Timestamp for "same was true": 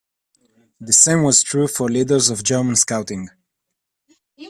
0.93-1.67